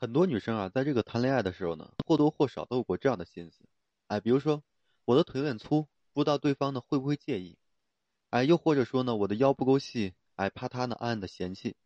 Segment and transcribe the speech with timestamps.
[0.00, 3.68] 很多女生啊，在这个谈恋爱的时候呢，或多或少都有过这样的心思，
[4.06, 4.62] 哎，比如说
[5.04, 7.58] 我的腿有点粗，不知道对方呢会不会介意，
[8.30, 11.76] 哎，又或者说呢，我的腰不够细，哎，怕他呢暗暗的嫌弃，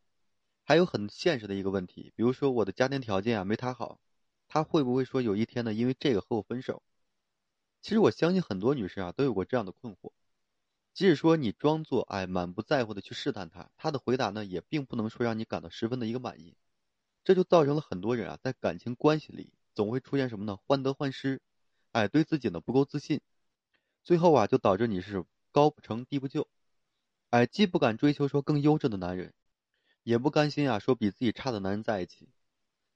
[0.63, 3.99] 还有很现实的一个问题，比如说我的家庭条件啊没他好，
[4.47, 6.85] 他会不会说有一天呢因为这个和我分手？
[7.83, 10.13] 其实我相信很多女生啊都有过这样的困惑，
[10.93, 16.55] 即使说你装作哎满不在乎的去试探他，他的回答呢也并不能说让你感到十分的一个满意。
[17.25, 20.59] 这就造成了很多人啊，在感情关系里总会出现什么呢？
[20.67, 21.41] 患得患失，
[21.93, 23.23] 哎，对自己呢不够自信，
[24.03, 26.47] 最后啊就导致你是高不成低不就，
[27.31, 29.33] 哎，既不敢追求说更优质的男人，
[30.03, 32.29] 也不甘心啊说比自己差的男人在一起。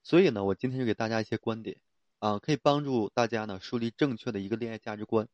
[0.02, 1.79] 所以呢，我今天就给大家一些观点
[2.19, 5.27] 啊，可以帮助大家呢树立正确的一个恋爱价值观，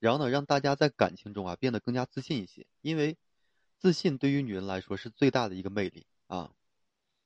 [0.00, 2.66] 然后呢让大家在感情中啊变得更加自信一些。
[2.80, 3.16] 因为
[3.78, 6.52] 自信对于女人来说是最大的一个魅力啊。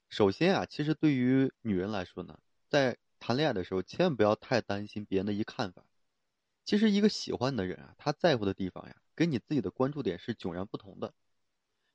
[0.08, 5.84] 首先啊，其实对于女人来说呢，在谈恋爱的时候，千万不要太担心别人的一看法。
[6.64, 11.12] 其实一个喜欢的人啊，他在乎的地方呀，跟你自己的关注点是迥然不同的。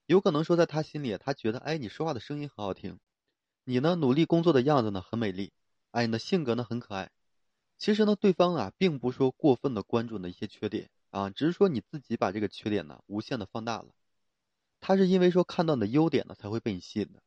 [0.05, 2.99] 有可能说，在他心里，他觉得，哎，你说话的声音很好听，
[3.63, 5.51] 你呢努力工作的样子呢很美丽，
[5.91, 7.09] 哎，你的性格呢很可爱。
[7.77, 13.87] 其实呢，对方啊，并不说过分的关注你的一些缺点啊，只是说你自己把这个缺点呢无限的放大了。
[14.81, 17.23] 他是因为说看到你的优点呢，才会被你吸引的。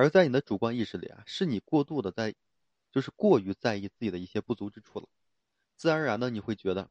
[0.00, 2.34] 而在你的主观意识里啊，是你过度的在，
[2.90, 5.06] 就是过于在意自己的一些不足之处了，
[5.76, 6.88] 自然而然的你会觉得，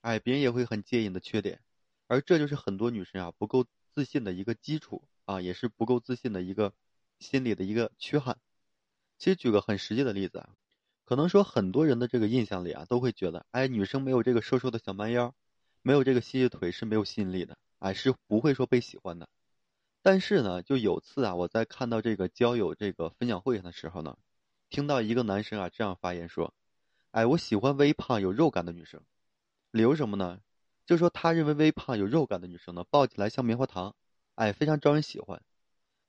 [0.00, 1.60] 哎，别人也会很介意你的缺点，
[2.06, 6.72] 而这就是很多女生啊不够自信的一个基础啊，也是不够自信的一个
[7.18, 8.38] 心理的一个缺憾。
[9.18, 10.48] 其实举个很实际的例子啊，
[11.04, 15.34] 可能说很多人的这个印象里啊，都会觉得，哎，女生没有这个瘦瘦的小蛮腰，
[15.82, 19.28] 没有这个细细腿是没有吸引力的，哎，是不会说被喜欢的。
[20.06, 24.16] 但是呢，就有次啊，我在看到这个交友这个分享会上的时候呢，
[24.70, 26.54] 听到一个男生啊这样发言说
[27.10, 29.02] ：“哎，我喜欢微胖有肉感的女生，
[29.72, 30.40] 理由什么呢？
[30.86, 33.96] 就说他认为微胖有肉感的女生呢，抱起来像棉花糖，
[34.36, 35.42] 哎，非常招人喜欢。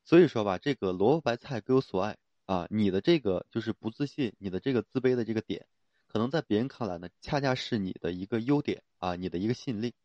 [0.05, 5.65] 所以说吧，这个萝卜白菜各有所爱啊，你的这个就是不自信，你的这个自卑的这个点，
[6.05, 9.95] 可能在别人看来呢，恰恰是你的一个优点啊，你的一个吸引力。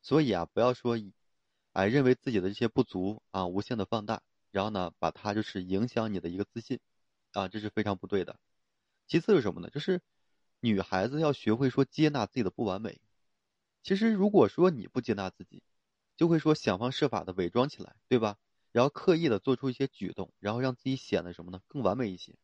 [0.00, 0.98] 所以啊，不要说。”
[1.74, 6.78] 哎，认为自己的这些不足啊，无限的放大，然后呢，把它就是影响你的一个自信，
[7.32, 8.38] 啊，这是非常不对的。
[9.08, 9.68] 其次是什么呢？
[9.70, 10.00] 就是
[10.60, 13.00] 女孩子要学会说接纳自己的不完美。
[13.82, 15.64] 其实如果说你不接纳自己，
[16.16, 18.38] 就会说想方设法的伪装起来，对吧？
[18.70, 21.60] 然后刻意的做出一些举动，然后让自己显得什么呢？
[21.66, 22.36] 更完美一些。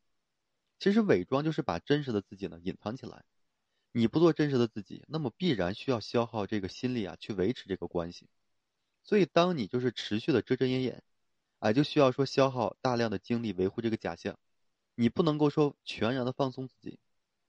[0.80, 3.24] 其实伪装就是把真实的自己呢隐藏起来。
[3.92, 8.28] 你不做真实的自己，那么必然需要消耗这个心力啊，去维持这个关系。
[9.10, 11.02] 所以，当你就是持续的遮遮掩掩，
[11.58, 14.38] 哎，就需要说消耗大量的精力维护这个假象，
[14.94, 17.00] 你不能够说全然的放松自己，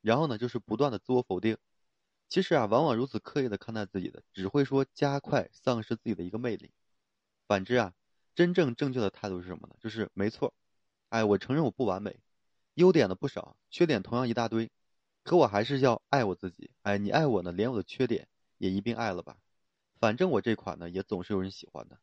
[0.02, 1.60] 然后呢，就是不断的自我否定。
[2.30, 6.72] 其实啊，往往如此刻意的看待自己的，只会说加快丧失自己的一个魅力。
[7.48, 7.94] 反之啊，
[8.34, 9.76] 真正正确的态度是什么呢？
[9.80, 10.56] 就是没错，
[11.10, 12.22] 哎，我承认我不完美，
[12.74, 14.72] 优点呢不少，缺点同样一大堆，
[15.22, 16.72] 可我还是要爱我自己。
[16.82, 18.28] 哎，你爱我呢，连我的缺点
[18.58, 19.38] 也一并爱了吧。
[20.02, 22.00] 反正我这款呢也总是有人喜欢的，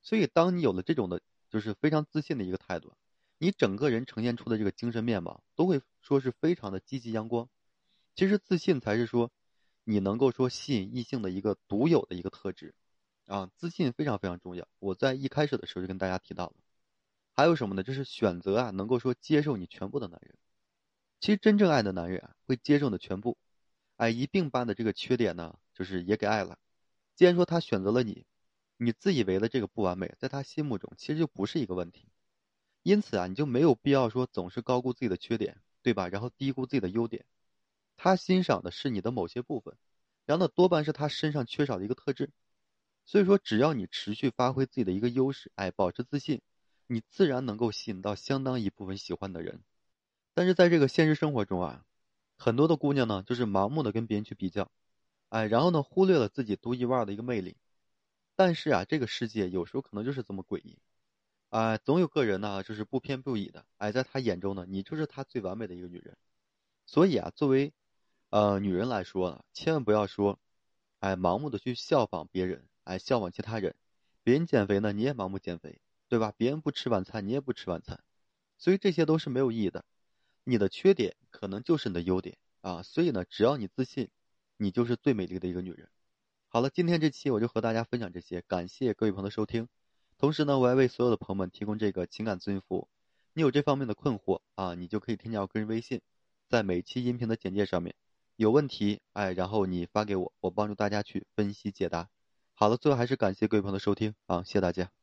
[0.00, 1.20] 所以当你有了这种的，
[1.50, 2.94] 就是非常自信的一个态度，
[3.38, 7.48] 你整个人呈现出的这个精神面貌都会说是非常的积极阳光。
[8.14, 9.32] 其实自信才是说
[9.82, 12.76] 你能够说吸引异性的一个独有的一个特质
[13.26, 14.68] 啊，自信非常非常重要。
[14.78, 16.54] 我在一开始的时候就跟大家提到了，
[17.32, 17.82] 还有什么呢？
[17.82, 20.36] 就是选择啊，能够说接受你全部的男人。
[21.18, 23.36] 其实真正爱的男人啊，会接受你的全部，
[23.96, 26.56] 哎，一并把的这个缺点呢，就是也给爱了。
[27.22, 28.26] 既然说他选择了你，
[28.78, 32.08] 你自以为的这个不完美，在他心目中其实就不是一个问题。
[32.82, 36.08] 因此啊，你就没有必要说总是高估自己的缺点，对吧？
[36.08, 37.24] 然后低估自己的优点。
[37.96, 39.76] 他欣赏的是你的某些部分，
[40.26, 42.28] 然后呢，多半是他身上缺少的一个特质。
[43.04, 46.40] 所以说，只要你持续发挥自己的一个优势，哎，保持自信，
[46.88, 49.62] 你自然能够吸引到相当一部分喜欢的人。
[50.34, 51.86] 但是在这个现实生活中啊，
[52.36, 54.68] 很多的姑娘呢，就是盲目的跟别人去比较。
[55.32, 57.56] 哎，然后呢，忽略了自己独一无二的一个魅力。
[58.36, 60.78] 但是啊，这个世界有时候可能就是这么诡异，
[61.48, 66.18] 啊，总有个人呢，就是不偏不倚的，哎，在他眼中呢，你就是他最完美的一个女人。
[66.84, 67.72] 所以啊，作为，
[68.28, 70.38] 呃，女人来说呢，千万不要说，
[71.00, 73.74] 哎，盲目的去效仿别人，哎，效仿其他人。
[74.22, 76.34] 别人减肥呢，你也盲目减肥，对吧？
[76.36, 78.04] 别人不吃晚餐，你也不吃晚餐，
[78.58, 79.86] 所以这些都是没有意义的。
[80.44, 84.10] 你的缺点可能就是你的优点啊，所以呢，只要你自信。
[84.62, 85.88] 你就是最美丽的一个女人。
[86.46, 89.66] 好了，今天这期我就和大家分享这些，感谢各位朋友的收听。
[90.18, 92.86] 同时呢，我还为所有的朋友们提供这个情感咨询服务。
[93.32, 96.00] 你有这方面的困惑啊，你就可以添加我个人微信，
[96.48, 97.96] 在每期音频的简介上面，
[98.36, 102.08] 有问题哎，然后你发给我，我帮助大家去分析解答。
[102.54, 105.01] 好了，最后还是感谢各位朋友的收听啊，谢谢大家。